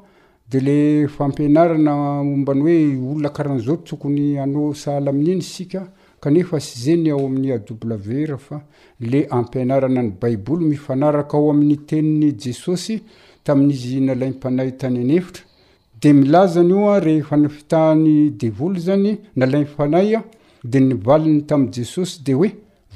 [0.50, 5.84] de le fampianarana ombany hoe olona karahan'zao tokony ana saal amin'ny sia
[6.20, 8.60] kanefa sy zeny ao amin'ny w rafa
[9.00, 13.02] le ampianarana ny baiboly mifanaraka ao amin'ny teniny jesosy
[13.44, 15.42] tamin'izy nalampanay tany anefitra
[16.02, 20.24] de milazanyoa rehfanfitahan'ny devoly zany nalampanaya
[20.64, 22.50] de nivaliny tam jesosy de oe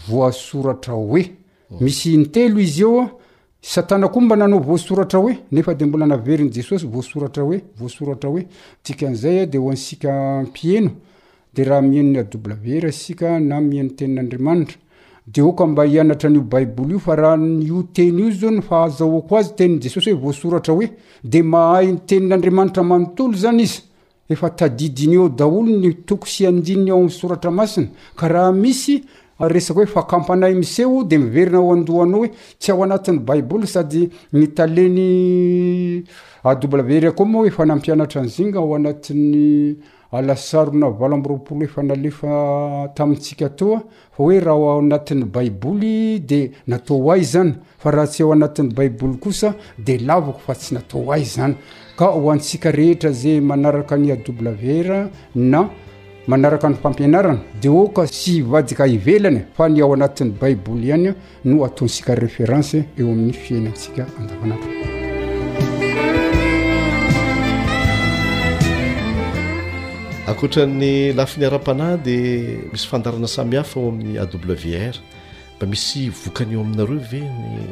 [0.08, 1.24] voasoratra hoe
[1.80, 3.10] misy ntelo izy eoa
[3.60, 8.42] satana ko mba nanao voasorata hoe nefa de mbola naveriny jesosy asoaeasoratraoe
[8.90, 10.90] ikan'zay deonsika mpieno
[11.54, 14.78] de raha mihen'ny adbleve r sika na mihenn'ny tenin'andriamanitra
[15.26, 19.78] de oka mba hianatra n'o baiboly io fa raha nyoteny io za nyfahazaoko azy teny
[19.82, 20.88] jesosy hoe vosoratra oe
[21.24, 23.82] de mahayny teninandamanitra manotolo zany izy
[24.32, 25.92] efaadiny daolo nyo
[26.32, 32.26] sadiny ao amsoratra asina aahas eay iseo de mierinaadoanao
[32.58, 36.04] tsy ao anati'ny baiboly sady ntaeny
[36.44, 39.76] everko fanampianatra anzinga ao anatin'ny
[40.12, 47.54] alasaro navalrloefanalefa tamintsika atao a fa hoe raha a anatin'ny baiboly de natao ay zany
[47.78, 51.54] fa raha tsy ao anatin'ny baiboly kosa de lavako fa tsy natao ay zany
[51.96, 55.68] ka ho antsika rehetra zay manaraka ny awr na
[56.28, 61.12] manaraka ny fampianarana de oka sy ivadika ivelany fa ny ao anatin'ny baiboly hany
[61.44, 64.56] no ataontsika référence eo amin'ny fiainantsika andavana
[70.42, 74.94] ohatra ny lafi ny ara-panahy dia misy fandarana samihafa o amin'ny a bwr
[75.56, 77.62] mba misy vokany eo aminareo ven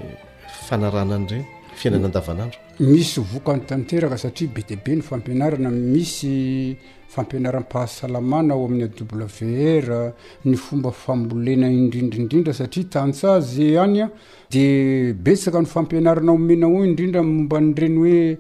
[0.68, 1.44] fanarana any iregny
[1.80, 6.76] fiainana an-davanandro misy vokany tanteraka satria be diaibe ny fampianarana misy
[7.14, 10.14] fampianara-pahaasalamana o amin'ny a bw r
[10.44, 14.10] ny fomba fambolena indrindraindrindra satria tansaze hany a
[14.50, 18.38] di betsaka ny fampianarana omenao indrindra momba nyreny hoe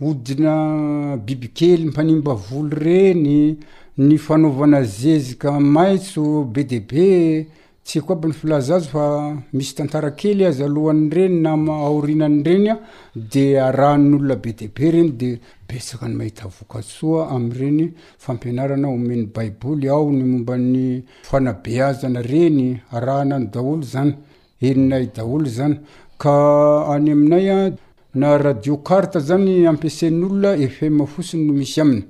[0.00, 3.56] odina biby kely mpanimba voly reny
[3.98, 7.46] ny fanaovana zezika maitso be dbe
[7.84, 12.78] tsyko by ny filaza azy fa misy tantarakely azy alohan'ny reny na aorinany reny a
[13.16, 19.88] de araan'olona be dbe reny de besaka ny mahita voka tsoa amreny fampianarana omeny baiboly
[19.88, 24.14] ao ny mombany fanabeazana reny arahnany daholo zany
[24.62, 25.80] eninay daholo zany
[26.18, 27.72] ka any aminaya
[28.20, 32.02] na radiocarta zany ampiasan'olona fm fosiny no misy aminy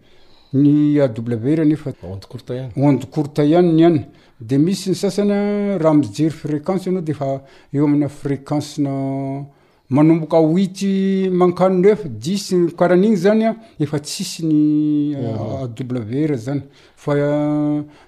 [0.64, 2.26] ny a doubev rnefa onde
[3.12, 4.00] courte ihany ny hany
[4.40, 5.38] de misy ny sasany
[5.82, 7.26] raha mijery frecence anao defa
[7.74, 8.92] eo amina frecence na
[9.90, 12.42] manomboka huity mankano neuf dix
[12.78, 14.60] karahan'igny zany a efa tsisy ny
[15.76, 16.62] doublew er zany
[17.02, 17.12] fa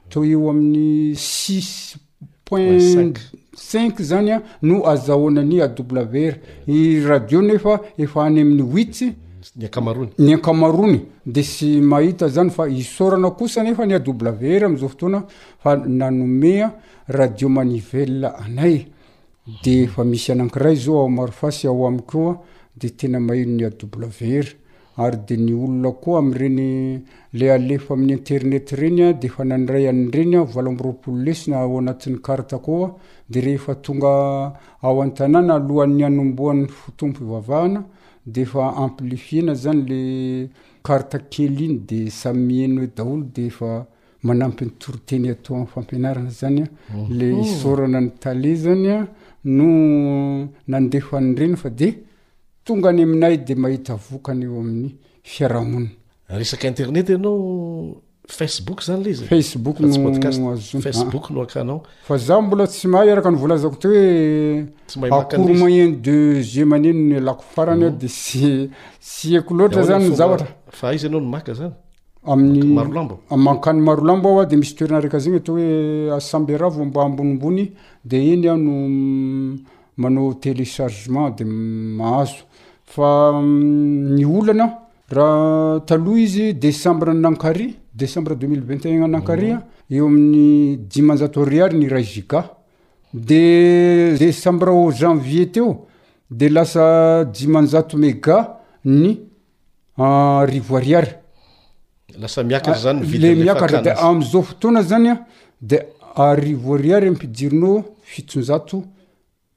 [0.09, 1.96] to eo amin'ny six
[2.44, 3.16] point
[3.61, 6.35] cinq zany a no azahoana ny a dwr
[6.67, 13.31] i radio nefa efa any amin'ny hwitsnnkamarony ny ankamarony de sy mahita zany fa isaorana
[13.31, 15.23] kosa nefa ny awr amzao fotoana
[15.63, 16.71] fa nanomea
[17.09, 18.87] radio manivel anay
[19.63, 22.37] de fa misy anakiray zao ao marofasy ao amiko a
[22.81, 24.57] de tena mahinony a bwr
[25.01, 27.01] ary de ny olona koa amreny
[27.32, 32.88] le alefa amin'ny internet reny a defa nanray anrenyaaboroololesna ao anat'ny arta oa
[33.32, 34.53] de rehangaa
[34.86, 37.80] aaaohan'nyanomboany ftombo ivavahana
[38.36, 40.01] defa amplifiena zany le
[40.94, 45.40] arte kely iny desaymeny heaolo deantenyaale
[47.70, 49.66] oana nytal zanyano
[50.72, 51.88] nandefanyreny fade
[52.65, 57.21] tongaany aminay de mahita vokany eo amin'ny fiarahaonnafacebook
[61.35, 61.47] noa
[62.19, 67.99] za mbola tsy mahay arakanlazako toeaormen dexeme nenny lako faranya mhm.
[67.99, 70.07] de ssy eko oaa zany
[72.27, 77.73] oaaakany arolambo ao a de misy toerina raka ziny atooe asambe ravo mbaambonimbony
[78.05, 78.73] de iny ahno
[79.97, 81.45] manao telechargement de
[81.99, 82.45] mahazo
[82.95, 84.66] fa mm, ny olana
[85.14, 87.68] raha taloha izy desembre nankary
[88.01, 88.84] decembre deumieigt
[89.14, 89.97] nancarya mhm.
[89.97, 92.41] eo amin'ny dimanjato ariary ny raziga
[93.30, 93.43] de
[94.22, 95.68] desembre a janvier teo
[96.41, 98.38] de lasa jimanjato mega
[98.84, 99.09] ny
[100.47, 101.16] rivoariaryaale
[103.36, 105.14] miakatrada amzao fotoana zanya
[105.70, 105.78] de
[106.30, 108.82] arivoariary ampijirona fitsonjato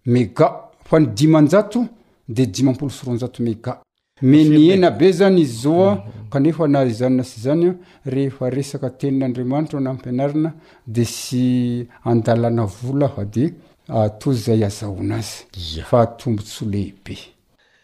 [0.05, 0.47] mega
[0.87, 1.81] fa ny dimanjato
[2.27, 3.79] de dimyampolo soroanjato mega
[4.21, 6.29] me nyena be zany izaoa mhm.
[6.29, 10.53] kanefa na izanna sy zanya rehefaresaka tenin'andriamanitra ho na ampianarina
[10.87, 13.53] de sy andalana vola fa di
[13.87, 17.32] ato ah, zay azahona azy fa tombotsy lehibe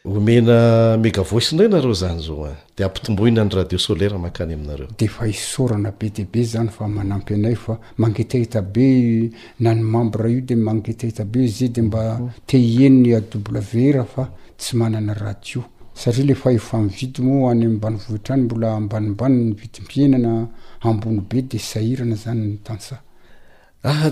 [0.05, 2.49] omena megavoisindray nareo zany zao ah.
[2.51, 7.33] a de ampitomboina ny radio solaira makany aminareo defa isorana be debe zany fa manampy
[7.33, 9.29] anayfa magetahitabe
[9.59, 15.05] nanymambra io de magetahitabeade mba eeyw ybhiabidhnn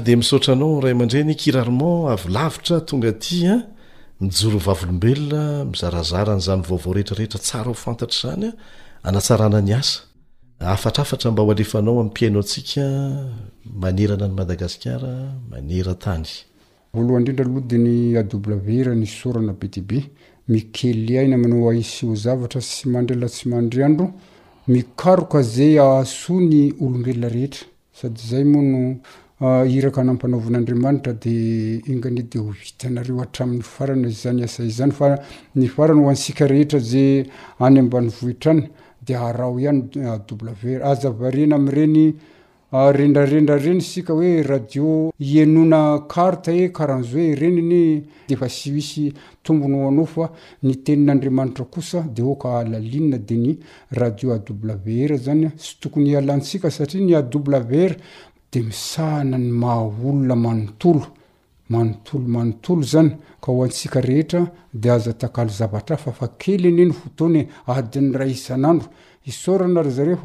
[0.03, 3.61] de misotra anao ray amandra ny kirarment avy lavitra tongatya ah.
[4.21, 8.51] mijoro vavyolombelona mizarazara n'izany vaovao rehetra rehetra tsara o fantatra zanya
[9.03, 9.99] anatsarana ny asa
[10.59, 12.85] afatrafatra mba ho alefanao ami'ypiainao tsika
[13.81, 15.13] manerana ny madagasikara
[15.51, 16.25] manera tany
[16.93, 18.23] voalohayindrindra lodiny a
[18.77, 20.09] w ra ny sorana be tiibe
[20.47, 24.13] mikely aina aminao aiseo zavatra sy mandri la tsy mandry andro
[24.67, 27.65] mikaroka zay aasoany olombelona rehetra
[27.99, 28.97] sady zay moa no
[29.39, 34.01] Ah, iraka nampanaovin'andriamanitra de ngan de vitnreo aany faran
[35.53, 37.29] yayfarayoansikahera
[37.59, 38.63] any ambanyhtrana
[39.05, 41.51] de arao hanyv ah, azavareny
[42.71, 49.13] amrenyrendrarendra ah, reny sika oe radio ienona karte e karahanzoe reniny defa sy misy
[49.43, 50.31] tombony oanao fa
[50.63, 53.59] ny tenin'andriamanitra kosa de oka alalinna de ny
[53.91, 57.93] radio wr zany sy tokony alansika satria ny vr
[58.63, 61.03] misahanany mahaolona manontolo
[61.69, 64.41] manotolo manontolo zany kaoantsika rehetra
[64.73, 68.25] de azaaaely ny eny otnyadi'ny ah
[69.29, 70.17] isandoôana aea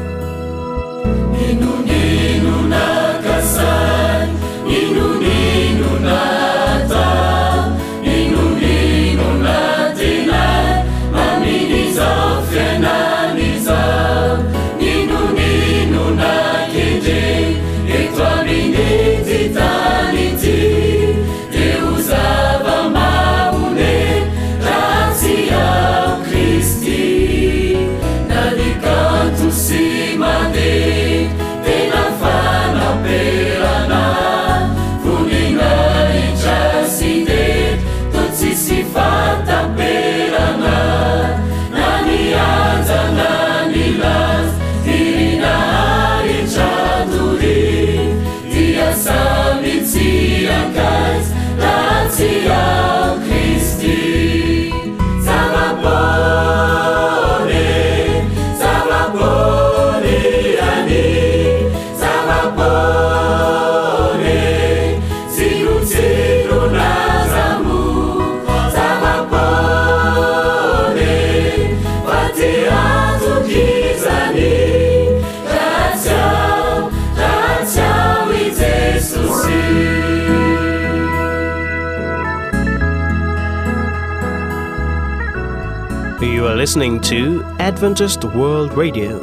[86.77, 89.19] ling to adventised wrld adio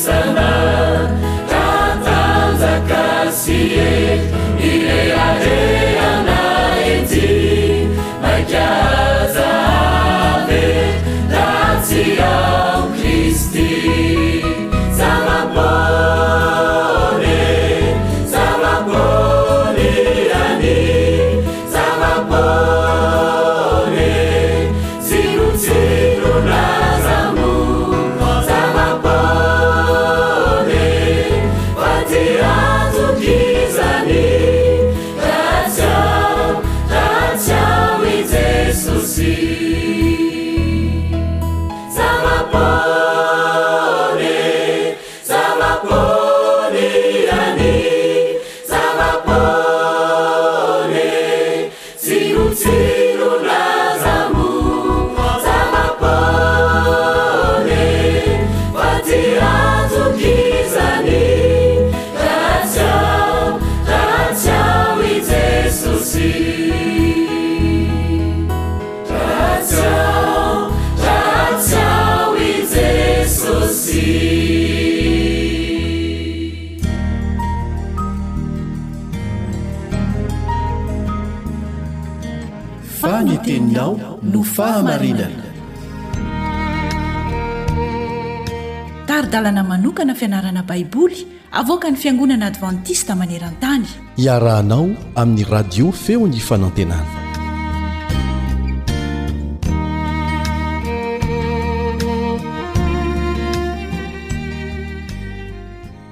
[0.01, 0.34] سن
[1.51, 2.12] تل
[2.61, 3.61] ذكسي
[4.61, 5.80] لعدي
[84.61, 85.45] mahamarilana
[89.09, 91.19] taridalana manokana fianarana baiboly
[91.61, 93.87] avoaka ny fiangonana advantista maneran-tany
[94.25, 94.91] iarahanao
[95.23, 97.17] amin'ny radio feo ny fanantenana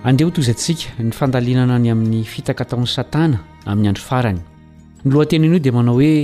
[0.08, 4.40] andreo o toizaantsika ny fandalinana ny amin'ny fitaka taon'ny satana amin'ny andro farany
[5.04, 6.14] nylohantenany io dia manao hoe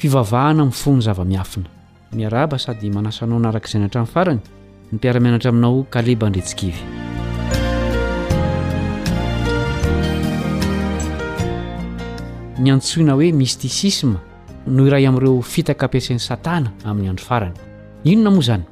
[0.00, 1.68] fivavahana mi'n fony zava-miafina
[2.16, 4.38] miaraba sady manasonao naraka izainatrain'ny farany
[4.90, 6.80] ny mpiaramianatra aminao kaleba ndretsikivy
[12.64, 14.18] miantsoina hoe mistisisma
[14.74, 17.54] noho iray amin'ireo fitaka ampiasan'ny satana amin'ny andro farany
[18.12, 18.64] inona moa izany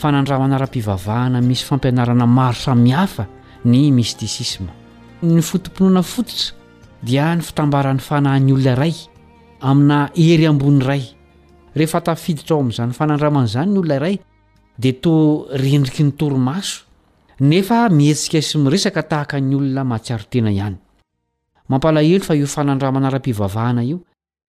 [0.00, 3.24] fa nandra manara-pivavahana misy fampianarana maro samihafa
[3.70, 4.70] ny mistisisma
[5.22, 6.52] ny fotomponoanafototra
[7.08, 8.94] dia ny fitambaran'ny fanahiny olona iray
[9.60, 11.02] amina hery ambony iray
[11.74, 14.18] rehefa tafiditra ao amin'izany fanandramana izany ny olona iray
[14.78, 16.84] dia to rendriky ny toromaso
[17.40, 20.76] nefa mihetsika sy miresaka tahaka ny olona mahatsiarotena ihany
[21.68, 23.98] mampalahelo fa io fanandramana ara-pivavahana io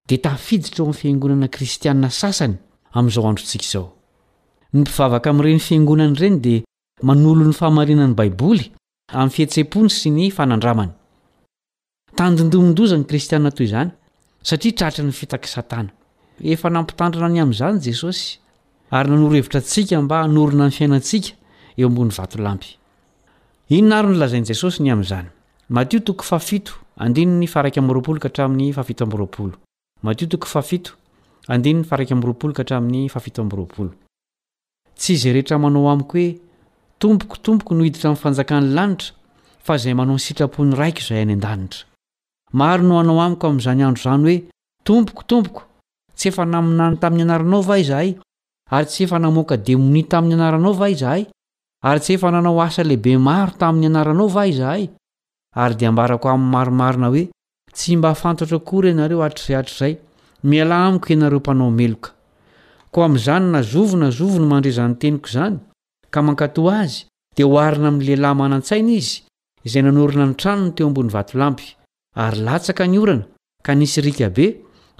[0.07, 2.57] dia tafiditra ao amin'ny fiangonana kristianna sasany
[2.91, 3.87] amin'izao androntsika izao
[4.73, 6.61] ny mpivavaka amin'ireny fiangonany ireny dia
[7.03, 8.71] manolo 'ny fahamarinany baiboly
[9.13, 10.91] amin'ny fihetsem-pony sy ny fanandramany
[12.17, 13.91] tandondomindoza ny kristiana toy izany
[14.43, 15.89] satria trahatra ny fitaka satana
[16.41, 18.39] efa nampitantrana ny amn'izany jesosy
[18.91, 21.31] ary nanorohevitra atsika mba anorona ny fiainantsika
[21.79, 22.69] eo ambony vatampy
[23.77, 26.39] ino na ary nylazainy jesosy ny am'zanymatiotoo
[27.03, 28.73] ai dy arookaramin'ny
[33.13, 33.93] ooan'y
[34.97, 36.29] tsy zay rehetra manao amiko hoe
[36.99, 39.13] tombokotomboko no hiditra am'ny fanjakan'ny lanitra
[39.65, 41.85] fa zay manao nysitrapon'ny raiko zay ay an-danitra
[42.51, 44.43] maro no anao amiko amin'izany andro izany hoe
[44.83, 45.61] tompoko tompoko
[46.15, 48.17] tsy efa naminany tamin'ny anaranao va izahay
[48.71, 51.23] ary tsy efa namoaka demoni tamin'ny anaranao va izahay
[51.83, 54.89] ary tsy efa nanao asalehibe maro tamin'ny anaranao va izahay
[55.55, 57.23] ary di mbarako amin'ny maromarina hoe
[57.73, 59.93] tsy mba afantatra kory ianareo atr'zay atr'zay
[60.43, 62.09] miala amiko ianareo mpanao meloka
[62.91, 65.55] ko amin'izany na zovona zovony mandrezany teniko izany
[66.09, 67.03] ka mankatoa azy
[67.35, 69.21] dia hoarina amin'ny lehilahy manan-tsaina izy
[69.67, 71.73] izay nanorina ny tranony teo ambony vatolampy
[72.17, 73.25] ary latsaka ny orana
[73.65, 74.47] ka nisirikabe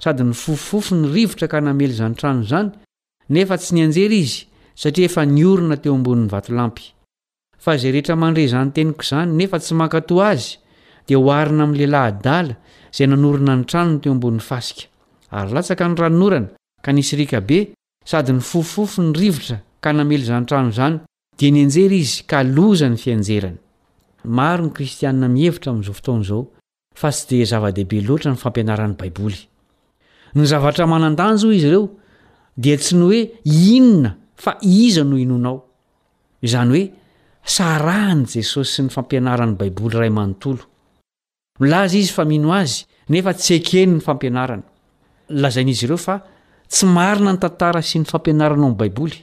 [0.02, 2.70] sady ny fofofofo ny rivotra ka namely zanytrano izany
[3.34, 4.40] nefa tsy nianjera izy
[4.80, 6.84] satria efa ni orina teo ambonin'ny vatolampy
[7.62, 10.52] fa izay rehetra mandre zany teniko izany nefa tsy mankatoa azy
[11.06, 12.54] dia hoarina amin'ny lehilahy dala
[12.96, 14.86] zay nanorina ny tranony teo ambon'ny fasika
[15.40, 16.48] ary latsaka ny raonorana
[16.84, 17.58] ka nisirika be
[18.12, 20.96] sady ny fofofofo ny rivotra ka namely zanytrano izany
[21.38, 23.58] dia nianjery izy ka loza ny fianjerany
[24.38, 26.44] maro ny kristianina mihevitra amin'izao fotaonaizao
[26.98, 29.38] fa tsy dia zava-dehibe loatra ny fampianaran'ny baiboly
[30.38, 31.84] ny zavatra manan-danjo izy ireo
[32.62, 34.10] dia tsy ny hoe inona
[34.42, 35.58] fa iza no inonao
[36.46, 36.84] izany hoe
[37.54, 40.64] sarahan' jesosy sy ny fampianarany baiboly ray amanontolo
[41.62, 42.82] milaza izy fa mino azy
[43.12, 44.66] nefa tsy ekeny ny fampianarana
[45.42, 46.18] lazain'izy ireo fa
[46.66, 49.16] tsy marina ny tantara sy ny fampianarana amn'ny baiboly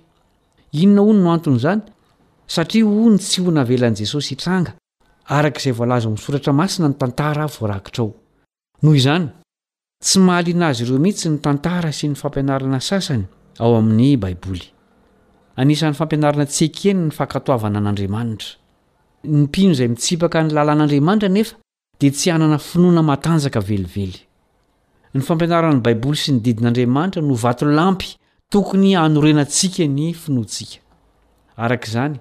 [0.85, 1.83] inona ho ny no antony izany
[2.55, 4.77] satria ho ny tsy ho navelan'i jesosy hitranga
[5.27, 8.09] araka izay voalaza misoratra masina ny tantara voarakitrao
[8.81, 9.27] noho izany
[10.03, 13.23] tsy mahaliana azy ireo mihitsy ny tantara sy ny fampianarana sasany
[13.59, 14.65] ao amin'ny baiboly
[15.59, 18.51] anisan'ny fampianarana tsekeny ny fakatoavana an'andriamanitra
[19.33, 21.55] ny mpino izay mitsipaka ny lalan'andriamanitra nefa
[21.99, 24.21] di tsy anana finoana matanjaka velively
[25.13, 28.13] ny fampianarany baiboly sy ny didin'andriamanitra no vato lampy
[28.51, 30.77] tokony anorenantsika ny finoatsika
[31.63, 32.15] araka izany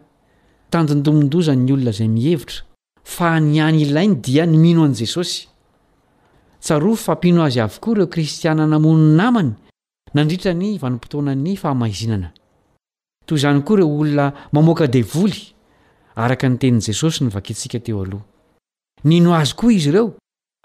[0.72, 2.64] tandondomondoza ny olona izay mihevitra
[3.04, 5.46] fa nyany ilainy dia no mino an' jesosy
[6.60, 9.50] tsaro fa mpino azy avykoa ireo kristianana monny namany
[10.14, 12.30] nandritra ny vanimpotoanany fahamaizinana
[13.26, 15.38] toy izany koa reo olona mamoaka devoly
[16.16, 18.24] araka nytenin'i jesosy nyvaketsika teo aloha
[19.04, 20.08] nino azy koa izy ireo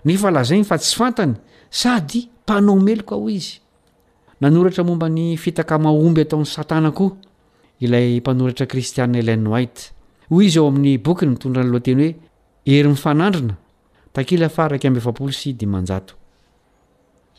[0.06, 1.34] nefa lazainy fa tsy fantany
[1.72, 3.60] sady mpanaomeloko ho izy
[4.42, 7.12] nanoratra momba ny fitakamaomby atao n'y satana koa
[7.82, 9.92] ilay mpanoratra kristianina lennwhit
[10.30, 12.29] hoy izy eo amin'ny bokyny mitondra nylohateny hoe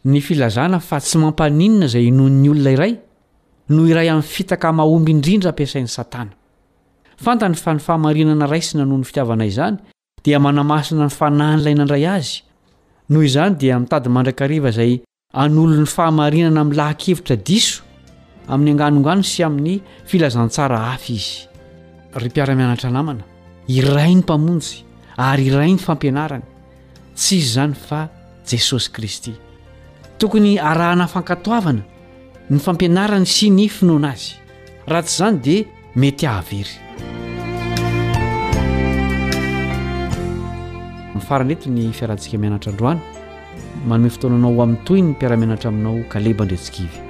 [0.03, 2.95] ny filazana fa tsy mampaninona zay noho'ny olona iray
[3.69, 6.31] noho iray amin'ny fitaka mahomby indrindra ampiasain'ny satana
[7.21, 9.77] fantany fa ny fahamarinana ray sy nanoho ny fitiavana izany
[10.25, 12.41] dia manamasina ny fananyla inandray azy
[13.13, 15.01] noho izany dia mitady mandrakariva zay
[15.37, 17.83] anolo 'ny fahamarinana amin'ny lahan-kevitra diso
[18.49, 23.21] amin'ny anganongan sy amin'ny filazantsara hafy izyairm
[25.29, 26.47] ary irai ny fampianarana
[27.15, 28.07] tsyizy zany fa
[28.51, 29.33] jesosy kristy
[30.19, 31.83] tokony arahana fankatoavana
[32.51, 34.25] ny fampianarany sy ny finoana azy
[34.89, 35.65] raha tsy zany dia
[36.01, 36.75] mety avery
[41.15, 43.03] mifaraindrety ny fiarantsika mianatra androana
[43.89, 47.10] manome fotoananao ho amin'ny toyny ny mpiaramianatra aminao kalebaindretsikivy